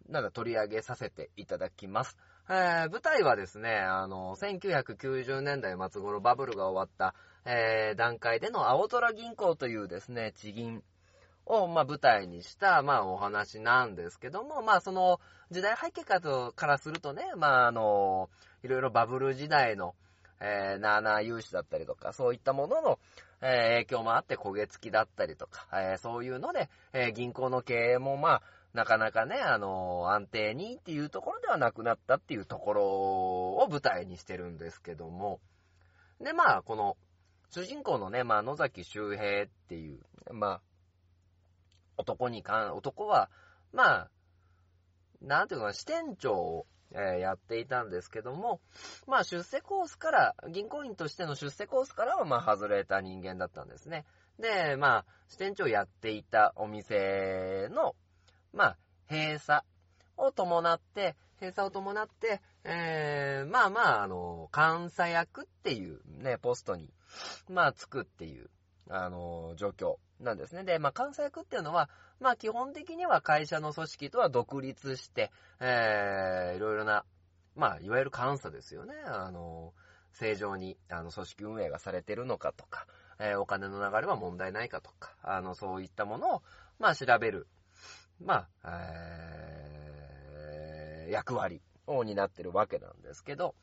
[0.08, 2.16] なんだ、取り上げさせていただきます。
[2.48, 7.14] えー舞台はですね、あの、1990年代末頃バブルが終わった、
[7.46, 10.82] えー段階での青空銀行というですね、地銀
[11.46, 15.20] を、まあ、舞台にした、まあ、お話なんですけども、まあ、その、
[15.52, 18.28] 時代背景からからするとね、まあ、あの、
[18.64, 19.94] いろいろバブル時代の、
[20.40, 22.98] えー、なあなあ融資だったりとか、そういったものの、
[23.42, 28.42] えー影響もあって焦げ付きだったりとか、えーそういうので、えー銀行の経営もまあ、
[28.74, 35.40] なかなかね、あの安定にっていうところではなくなったっていうところを舞台にしてるんですけども、
[36.20, 36.96] で、まあ、この、
[37.56, 40.60] 主人公のね、まあ、野崎周平っていう、まあ、
[41.96, 43.30] 男にかん、男は、
[43.72, 44.10] まあ、
[45.22, 48.60] なんていうか、支店長を、えーやっていたんですけども、
[49.06, 54.04] まあ出世コースから、銀行員としての出世コースからはまあ外れた人間だったんですね。
[54.38, 57.96] で、まあ、支店長やっていたお店の、
[58.52, 58.76] まあ、
[59.10, 59.62] 閉鎖
[60.18, 66.92] を伴って、閉鎖を伴って、えー、まあまあ、あの、監査役っていうね、ポストに、
[67.48, 68.50] まあ、つくっていう、
[68.88, 70.64] あの、状況なんですね。
[70.64, 71.88] で、まあ、監査役っていうのは、
[72.20, 77.04] まあ、基本的には会社の組織とは独立して、えー、いろいろな、
[77.54, 78.94] まあ、いわゆる監査ですよね。
[79.06, 79.72] あの、
[80.12, 82.86] 正常に、あの、組織運営がされてるのかとか、
[83.18, 86.42] えーお金の流れは問題ないかとか、あの、そういったものを、
[86.78, 87.46] まあ、調べる、
[88.20, 89.66] まあ、えー
[91.10, 93.54] 役割を担ってるわけなんですけど、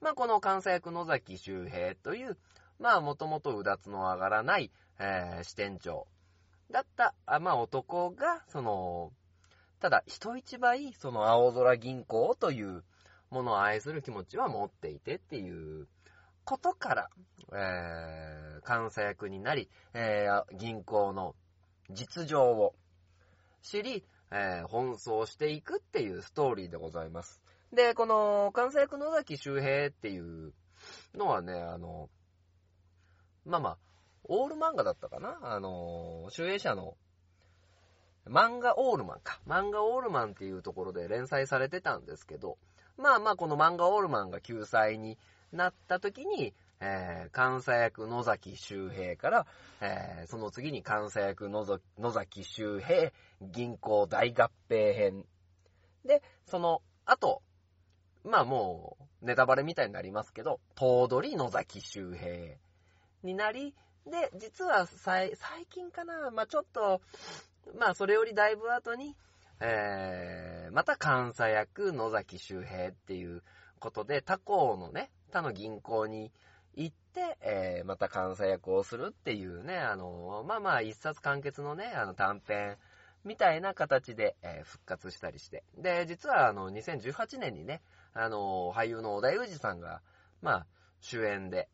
[0.00, 2.36] まあ、この監査役野崎周平という、
[2.78, 6.06] まあ、もともとうだつの上がらない、えー支店長
[6.70, 9.12] だった、あまあ、男が、その、
[9.80, 12.84] ただ、人一倍、その青空銀行という
[13.30, 15.86] ものを愛する気持ちは持っていてっていう
[16.44, 17.10] ことから、
[17.52, 21.34] えー、監査役になり、えー銀行の
[21.90, 22.74] 実情を
[23.62, 27.42] 知り、えー奔走していくっていうストーリーでございます。
[27.72, 30.52] で、この、監査役野崎周平っていう
[31.14, 32.08] のはね、あの、
[33.48, 33.78] まあまあ、
[34.24, 35.38] オール漫画だったかな？
[35.42, 36.96] あの、集英社の、
[38.28, 39.40] 漫画オールマンか。
[39.48, 42.58] 漫画オールマンっていうところで連載されてたんですけど、
[42.98, 45.16] まあまあ、この漫画オールマンが救済に
[45.50, 49.46] なった時に、えー、監査役野崎周平から、
[49.80, 55.24] えー、その次に監査役野野崎周平銀行大合併編。
[56.04, 57.42] で、その後、
[58.24, 62.56] まあもう、ネタバレみたいになりますけど、頭取野崎周平
[63.22, 63.74] になり、
[64.06, 67.00] で、実は最最近かな、まあちょっと、
[67.78, 69.16] まあそれよりだいぶ後に、
[69.60, 73.42] えー、また監査役野崎周平っていう
[73.78, 76.32] ことで、他校のね、他の銀行に
[76.74, 82.76] 行って、えー、また監査役をするっていうね、あの、まあまあ一冊完結のね、あの短編
[83.24, 85.64] みたいな形で、えー復活したりして。
[85.76, 87.82] で、実はあの、2018年にね、
[88.14, 90.02] あの、俳優の小田裕二さんが、
[90.40, 90.66] まあ、
[91.00, 91.68] 主演で、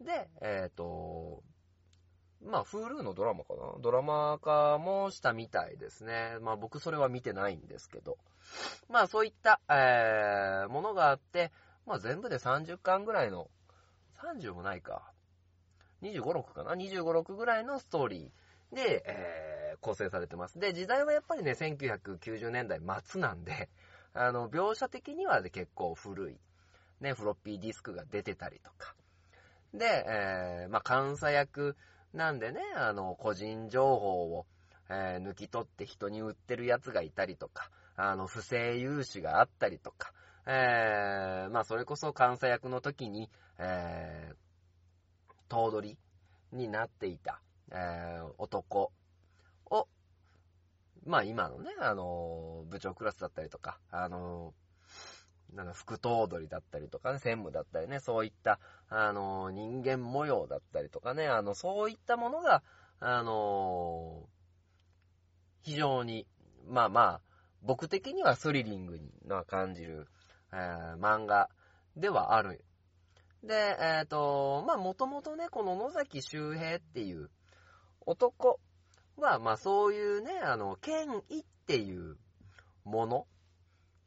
[0.00, 1.42] で、えっ、と、
[2.42, 3.78] まあ、Hulu のドラマかな？
[3.80, 6.38] ドラマ化もしたみたいですね。
[6.40, 8.16] まあ、僕それは見てないんですけど。
[8.88, 11.52] まあ、そういった、えー、ものがあって、
[11.86, 13.48] まあ、全部で30巻ぐらいの、
[14.22, 15.12] 30もないか。
[16.02, 20.58] 25、6かな ?25、6ぐらいのストーリーで、えー、構成されてます。
[20.58, 23.68] で、時代はやっぱりね、1990年代末なんで、
[24.14, 26.40] あの、描写的には結構古い。
[27.00, 28.94] ね、フロッピーディスクが出てたりとか。
[29.74, 31.76] で、えー、まあ、監査役
[32.12, 34.46] なんでね、あの、個人情報を、
[34.88, 40.12] えー抜き取って人に売ってるやつがいたりとか、あの、不正融資があったりとか、
[40.46, 44.34] えー、まあ、それこそ監査役の時に、えー、
[45.48, 45.96] 頭取
[46.52, 48.90] になっていた、えー、男
[49.70, 49.88] を、
[51.06, 54.54] まあ、今のね、あの、部長クラスだったりとか、あの、
[55.54, 58.58] なんか副頭取だったりとかね、専務だったりね、そういった、
[58.88, 62.62] あの、人間模様だったりとかね、あの、そういったものが、
[63.00, 64.28] あの、
[65.62, 66.26] 非常に、
[66.66, 67.20] まあまあ、
[67.62, 70.08] 僕的にはスリリングな感じる、
[70.52, 71.48] えー漫画
[71.96, 72.64] ではある。
[73.42, 77.30] で、えっ、と、まあもともとね、この野崎周平っていう
[78.06, 78.60] 男
[79.16, 82.16] は、まあそういうね、あの、権威っていう
[82.84, 83.26] もの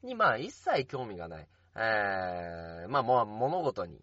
[0.04, 1.47] に、まあ一切興味がない。
[1.76, 3.99] えー、まあ物事に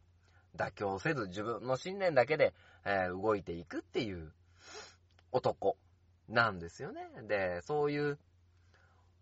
[0.57, 4.33] 妥協せず自分の信念だけで、えー動いていくっていう
[5.33, 5.77] 男
[6.29, 7.03] なんですよね。
[7.29, 8.19] で、そういう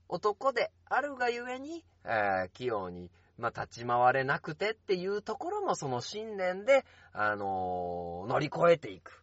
[0.08, 9.22] 男であるがゆえに、えー器用に、まあ、立ち回れなくてっていうところもその信念で、あのー乗り越えていく。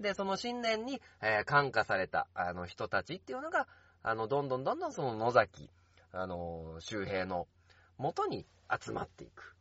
[0.00, 3.68] で、その信念に、えー感化された、あの人たちっていうのが、
[4.02, 5.70] あの、どんどんどんどんその野崎、
[6.12, 7.46] あの周平の、
[7.98, 9.54] 元に集まっていく。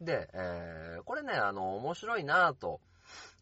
[0.00, 2.80] で、えー、これね、あの、面白いなぁと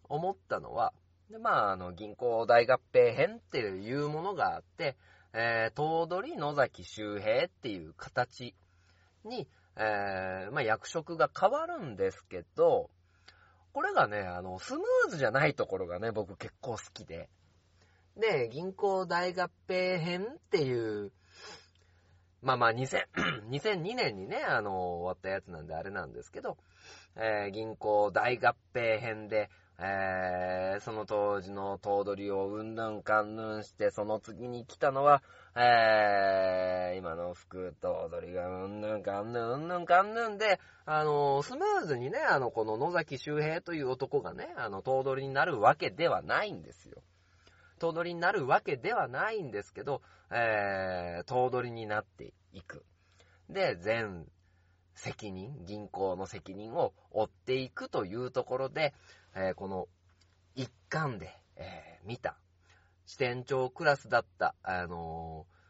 [0.09, 0.93] 思ったのは、
[1.31, 4.97] で、まあ、あの、銀行大合併編っていうものがあって、
[5.33, 8.55] えー、頭取野崎周平っていう形
[9.25, 12.91] に、えー、まあ、役職が変わるんですけど、
[13.73, 17.29] これがね、あの、スムーズじゃないところがね、僕結構好きで。
[18.17, 21.13] で、銀行大合併編っていう、
[22.43, 23.05] まあまあ2000
[23.51, 26.57] 2002年にね、あの、終わったやつなんであれなんですけど、
[27.17, 35.23] えー銀行大合併編で、えーその当時の頭取をうんぬんかんぬんして、その次に来たのは、
[35.55, 47.03] えー今の副頭取がうんぬんかんぬん、うんぬんかんぬんで、あの、スムーズにね、あの、この野崎周平という男がね、あの、頭取になるわけではないんですよ。
[47.79, 52.85] 頭取になるわけではないんですけど、えー、頭取になっていく。
[53.49, 54.27] で、全
[54.95, 58.95] 責任、銀行の責任を負っていくというところで、
[59.35, 59.89] えーこの
[60.55, 62.37] 一巻で、えー見た、
[63.07, 65.61] 支店長クラスだった、あのー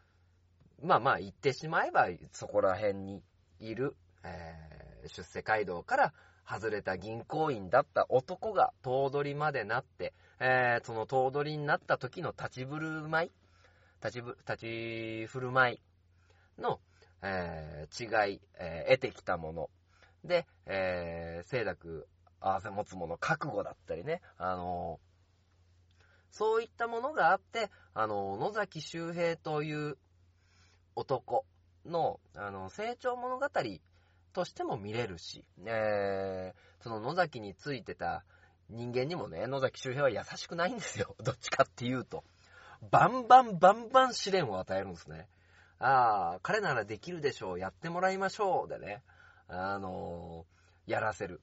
[0.87, 3.21] まあまあ言ってしまえばそこら辺に
[3.59, 6.13] いる、え出世街道から
[6.47, 13.31] 外れた銀行員だった男が頭取までなって、えその頭取になった時の立ち振る舞い、
[14.03, 16.79] 立ち立ち振る舞いの、
[17.21, 19.69] えー違い、えー得てきたもの。
[20.23, 22.07] で、えー、清濁
[22.39, 24.99] 合わせ持つもの、覚悟だったりね、あの
[26.31, 29.97] そういったものがあって、あの野崎周平という
[30.95, 31.45] 男
[31.85, 33.47] の、あの成長物語
[34.33, 38.23] としても見れるし、えーその野崎についてた
[38.69, 41.15] 人間にもね、野崎周平は優しくないんですよ。
[41.23, 42.23] どっちかっていうと。
[42.89, 45.27] バンバンバンバン試練を与えるんですね。
[45.79, 49.03] ああ、彼ならできるでしょう、やってもらいましょう、でね、
[49.47, 51.41] あのーやらせる。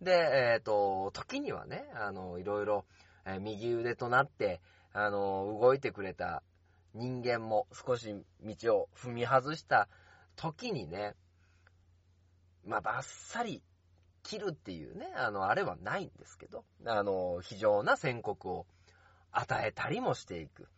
[0.00, 2.84] で、えっ、と、時にはね、あのいろいろ、
[3.24, 4.60] え右腕となって、
[4.92, 6.42] あの動いてくれた
[6.94, 9.88] 人間も少し道を踏み外した
[10.36, 11.14] 時にね、
[12.66, 13.62] まあ、バッサリ
[14.22, 18.66] 切るっていうね、あの、あれはないんですけど、あの、非常な宣告を
[19.38, 20.68] 与えたりもしていく。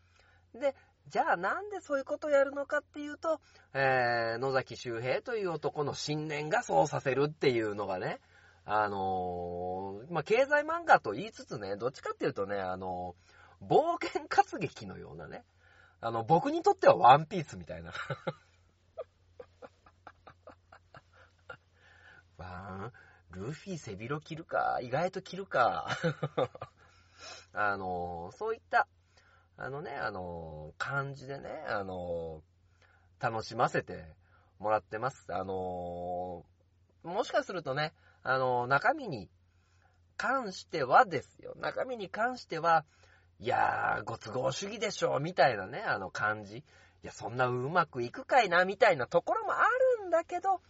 [0.54, 0.74] で、
[1.08, 3.40] じゃあなんでそういうことをやるのかっていうと、
[3.74, 8.20] えー野崎周平という男の信念がそうさせるっていうのがね、
[8.64, 15.44] あのーまあ、経済漫画と言いつつね、どっちかっていうとね、あのー冒険活劇のようなね、
[16.00, 17.92] あの、僕にとってはワンピースみたいな。
[22.36, 22.92] ワン、
[23.30, 25.88] ルフィ背広着るか、意外と着るか。
[27.52, 28.86] あのそういった、
[29.56, 32.42] あのね、あの感じでね、あの
[33.20, 34.04] 楽しませて
[34.58, 35.26] もらってます。
[35.30, 36.44] あの
[37.02, 37.92] もしかするとね、
[38.22, 39.28] あの中身に
[40.16, 41.54] 関してはですよ。
[41.60, 42.84] 中身に関しては、
[43.38, 46.58] いやー、ご都合主義でしょ、みたいなね、あの感じ。
[46.58, 46.62] い
[47.02, 49.64] や、そんなうまくいくかいな、みたいなところもあ
[50.00, 50.60] るんだけど、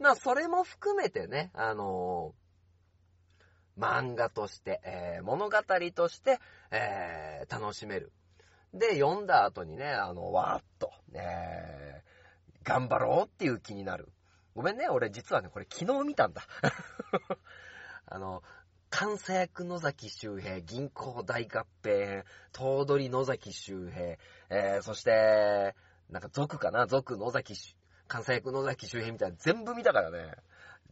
[0.00, 2.34] まあ、それも含めてね、あの
[3.78, 5.56] 漫画として、えー物語
[5.94, 8.12] として、えー楽しめる。
[8.74, 12.08] で、読んだ後にね、あの、わーっと、えー
[12.64, 14.08] 頑張ろうっていう気になる。
[14.54, 16.42] ごめんね、俺実はね、これ昨日見たんだ。
[18.06, 18.42] あの、
[18.90, 24.16] 関西役野崎周平、銀行大合併、頭取野崎周平、
[24.50, 25.74] えーそして、
[26.10, 26.86] なんか族かな？
[26.86, 27.54] 族野崎、
[28.06, 30.34] 関西役野崎周平みたいな全部見たからね、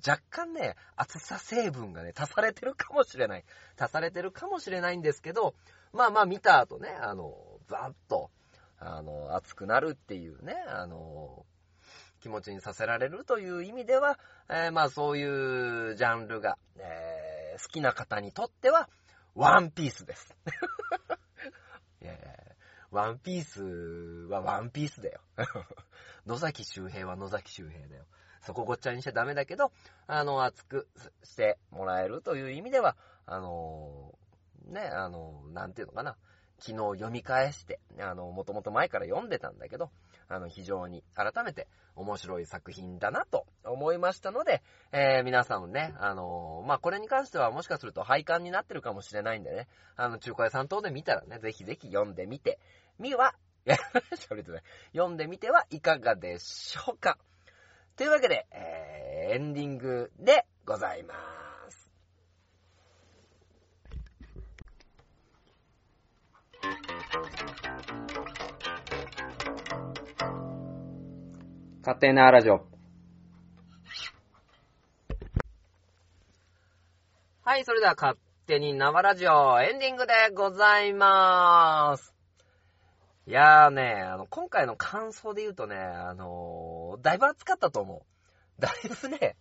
[0.06, 3.44] 若干ね、厚さ成分がね、足されてるかもしれない。
[3.78, 5.54] 足されてるかもしれないんですけど、
[5.92, 7.34] まあまあ見た後ね、あの、
[7.68, 8.30] バーッと、
[8.78, 11.46] あの、熱くなるっていうね、あの、
[12.20, 14.18] 気持ちにさせられるという意味では、
[14.48, 18.88] えーまあそういうジャンルが、えー好きな方にとっては、
[19.34, 20.34] ワンピースです。
[22.02, 22.36] いやいや
[22.90, 23.62] ワンピース
[24.30, 25.20] はワンピースだよ。
[26.26, 28.06] 野崎周平は野崎周平だよ。
[28.46, 29.72] そこごっちゃにしちゃダメだけど、
[30.06, 30.86] あの、熱く
[31.24, 34.14] してもらえるという意味では、あの
[34.68, 36.16] ね、あのなんていうのかな。
[36.58, 39.90] 昨日読み返して、あの、もともと前から読んでたんだけど、
[40.28, 52.58] あの、非常に改めて面白い作品だなと思いましたので、えー皆さんね、あのまあ、これに関してはもしかすると廃刊になってるかもしれないんでね、あの、中古屋さん等で見たらね、ぜひぜひ読んでみて
[52.98, 53.34] みは、
[53.66, 53.76] いや
[54.14, 54.62] 喋ってない
[54.94, 57.18] 読んでみてはいかがでしょうか。
[57.96, 58.86] というわけで、えー
[59.28, 61.14] エンディングでございま
[61.68, 61.90] す。
[71.80, 72.64] 勝手なラジオ。
[77.42, 78.16] はい、それでは勝
[78.46, 82.14] 手に生ラジオエンディングでございまーす。
[83.26, 88.04] いやーね、あの、今回の感想で言うとね、あのーだいぶ暑かったと思
[88.58, 88.60] う。
[88.60, 89.36] だいぶね、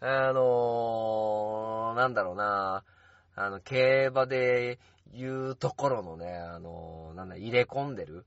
[0.00, 2.84] あのーなんだろうな、
[3.34, 4.78] あの、競馬で
[5.12, 8.26] 言うところのね、あのーなんだ、入れ込んでる、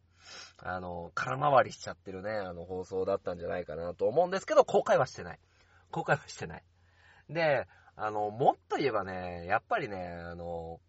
[0.58, 5.40] あのー空回りしちゃってるね、あの、放送だったんじゃないかなと思うんですけど、公開はしてない。
[5.92, 6.64] 公開はしてない。
[7.30, 10.80] で、あの、もっと言えばね、やっぱりね、あの、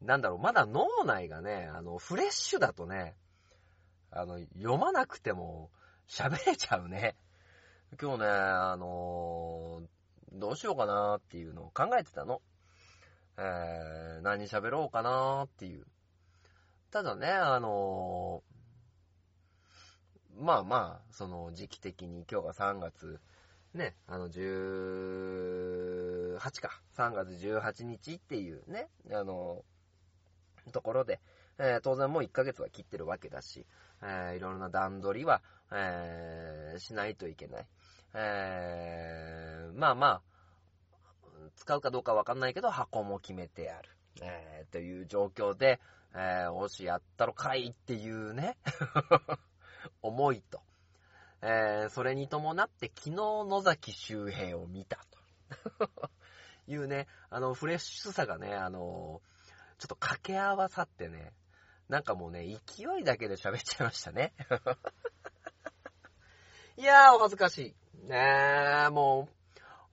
[0.00, 3.14] なんだろう、まだ脳内がね、あの、フレッシュだとね、
[4.10, 5.70] あの、読まなくても
[6.08, 7.16] 喋れちゃうね。
[8.00, 9.82] 今日ね、あの
[10.32, 12.40] どうしようかなっていうのを考えてたの。
[13.36, 15.86] えー、何喋ろうかなっていう。
[16.90, 18.42] ただね、あの
[20.38, 23.20] まあまあ、その時期的に今日が3月、
[23.72, 29.64] ね、あの、18か、3月18日っていうね、あの、
[30.72, 31.20] ところで、
[31.58, 33.66] えー当然もう1ヶ月は切ってるわけだし、
[34.02, 35.42] えーいろんな段取りは、
[35.72, 37.66] えーしないといけない。
[38.14, 40.22] えーまあまあ、
[41.56, 43.88] 使うかどうかわかんないけど、箱も決めてある。
[44.22, 45.80] えーという状況で、
[46.14, 48.56] えー、おしやったろかいっていうね、
[50.02, 50.60] 思いと、
[51.42, 55.18] えーそれに伴って昨日野崎周平を見たと。
[56.66, 59.20] いうね、あの、フレッシュさがね、あの、
[59.78, 61.32] ちょっと掛け合わさってね、
[61.88, 64.32] なんかもうね、勢いだけで喋っちゃいましたね。
[66.76, 67.74] いやー、お恥ずかしい。
[68.08, 69.32] ねえ、もう、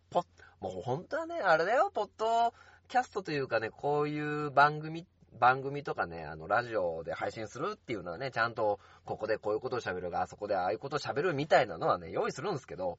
[0.09, 0.23] ポ、
[0.59, 2.53] もう本当はね、あれだよ、ポッド
[2.87, 5.07] キャストというかね、こういう番組、
[5.39, 12.97] 番組とかね、あの、ラジオで配信するっていうのはね、ちゃんと、ここでこういうことを喋るが、あそこでああいうことを喋るみたいなのはね、用意するんですけど、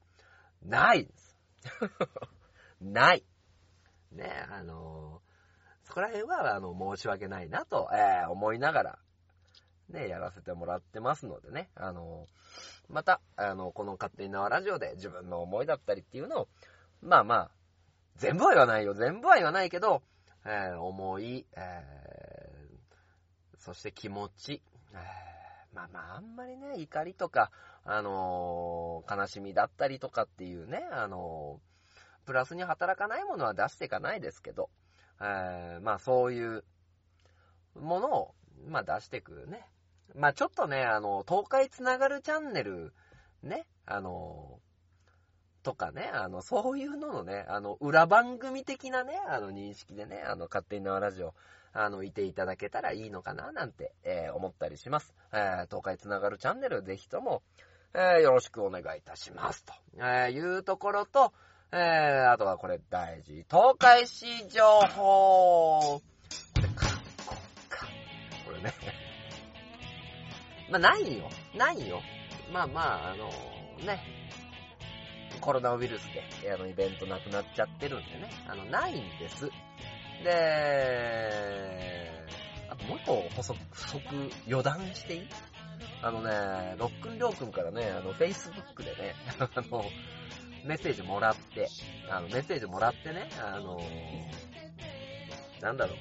[0.61, 1.37] ないです。
[2.79, 3.25] ない。
[4.11, 5.22] ね、あの
[5.93, 8.99] そこら辺は、あの、申し訳ないなと、えー思いながら、
[9.89, 12.25] ね、やらせてもらってますのでね、あの
[12.89, 16.47] また、あの、この勝手に縄ラジオで自分の思いだったりっていうのを、
[17.03, 17.51] まあまあ、
[18.15, 20.01] 全部は言わないよ、全部は言わないけど、
[20.45, 24.63] えー思い、えーそして気持ち、
[24.93, 27.51] えーまあまあ、あんまりね、怒りとか、
[27.85, 31.59] あのー悲しみだったりとかっていうね、あの
[32.25, 34.71] プラスに働かないものは出していかないですけど、
[35.21, 36.63] えーまあそういう
[37.79, 38.35] ものを、
[38.67, 39.65] まあ出していくね。
[40.15, 42.93] まあちょっとね、あの、東海つながるチャンネル、
[43.41, 44.59] ね、あの、
[45.63, 51.33] とかね、あの、そういうののね、あの、裏番組的なね、あの、認識でね、あの、勝手に縄ラジオ、
[51.71, 55.15] あの、いていただけたらいいのかな、なんて、えー思ったりします。
[55.31, 57.41] えー東海つながるチャンネル、ぜひとも、
[57.93, 59.63] えーよろしくお願いいたします。
[59.63, 61.33] と、えーいうところと、
[61.75, 63.43] えーあとはこれ大事。
[63.49, 64.61] 東海市情
[64.95, 65.99] 報。
[65.99, 66.01] こ
[66.61, 66.85] れか、
[67.25, 67.35] こ
[67.67, 67.87] か。
[68.45, 68.71] これね。
[70.69, 71.27] まあ、ないよ。
[71.57, 71.99] ないよ。
[72.51, 73.27] まあまあ、あの
[73.87, 73.99] ね。
[75.41, 76.03] コロナウイルス
[76.43, 78.29] で、あの、イベントなくなっちゃってるんでね。
[78.47, 79.49] あの、ないんです。
[80.23, 82.11] で、
[82.69, 83.99] あともう一個補足、補足、
[84.47, 85.27] 余談していい？
[86.03, 89.15] あのね、ロックンりょうくんからね、あの、Facebook でね、
[89.55, 89.83] あの、
[90.65, 91.67] メッセージもらって、
[92.09, 93.81] あの、メッセージもらってね、あの、
[95.61, 95.97] なんだろう。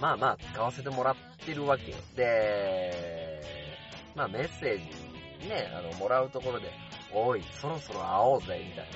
[0.00, 1.96] まあまあ、使わせてもらってるわけよ。
[2.16, 3.76] で、
[4.14, 6.70] まあメッセージね、あの、もらうところで、
[7.12, 8.86] おい、そろそろ会おうぜ、みたい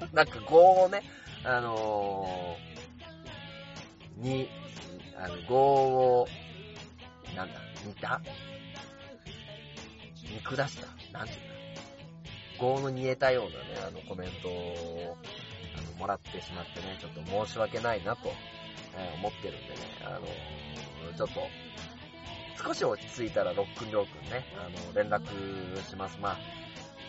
[0.00, 0.06] な。
[0.12, 1.02] なんか、語をね、
[1.44, 2.78] あのー
[4.20, 4.48] に、
[5.16, 6.28] あの、語を、
[7.36, 8.20] なんだ、似た？
[10.24, 10.86] 見下した？
[11.16, 11.57] なんていうの？
[12.58, 13.56] 語の煮えたようなね、
[13.86, 15.16] あの、コメントを、
[15.76, 18.28] あの、もらってしまってね、ちょっと申し訳ないなと、
[18.96, 20.26] えー思ってるんでね、あの
[21.16, 21.40] ちょっと、
[22.62, 25.24] 少し落ち着いたら、ロックンりょうくんね、あの、連絡
[25.88, 26.18] します。
[26.20, 26.36] ま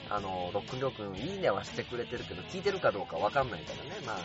[0.09, 4.17] あ、あの、ロックンりょうくん、いいねはしてくれてるけど、聞いてるかどうかわかんないからね、まあ、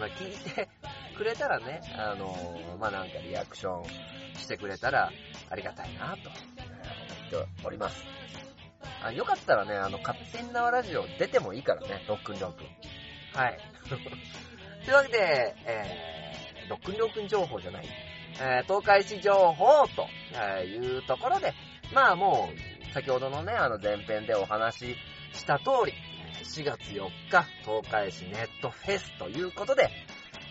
[0.00, 0.68] まあ、聞いて
[1.16, 2.34] くれたらね、あの、
[2.78, 3.84] まあ、なんかリアクション
[4.38, 5.12] してくれたら、
[5.50, 8.04] ありがたいなと、思っております。
[9.06, 13.38] あよかったらね、あの、勝手に縄ラジオ出てもいいからね、ロックンりょうくん。
[13.38, 13.58] はい。
[14.84, 17.86] というわけで、えー、ロックンりょうくん情報じゃない。
[18.40, 21.54] えー、東海市情報とえーいうところで、
[21.92, 24.96] まあもう、先ほどのね、あの前編でお話し
[25.32, 25.94] した通り、
[26.42, 29.90] 4月4日、東海市ネットフェスということで、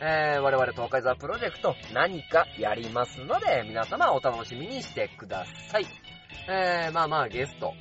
[0.01, 5.85] えー、我々東海ザプロジェクト何かやりますので、皆様お楽しみにしてください。
[6.49, 7.73] えー、まあまあゲスト、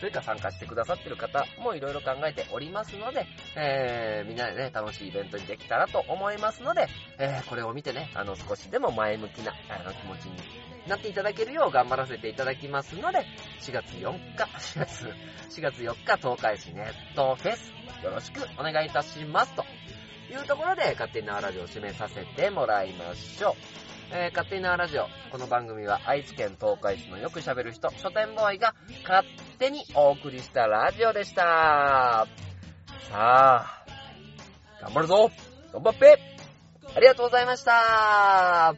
[0.00, 6.88] それか参加してくださってる方もいろいろ考えておりますので、えー、みんなでね、楽しいイベントにできたらと思いますので、
[7.18, 10.36] えー、これを見てね、あの、少しでも前向きな、あの、気持ちに
[10.88, 13.26] なっていただけるよう頑張らせていただきますので、
[13.60, 14.44] 4月4日、
[14.74, 15.04] 4月、
[15.50, 17.70] 4月4日、東海市ネットフェス、
[18.02, 19.54] よろしくお願いいたします。
[19.54, 19.64] と
[20.32, 23.99] いうところで、勝手に縄ラジオを締めさせてもらいましょう。
[24.12, 25.06] えー、勝手に縄ラジオ。
[25.30, 29.26] この番組は愛知県東海市のよく喋る人、書店ボーイが勝
[29.58, 32.26] 手にお送りしたラジオでした。
[33.08, 33.84] さあ、
[34.80, 35.30] 頑張るぞ
[35.72, 36.18] 頑張って
[36.96, 38.74] ありがとうございました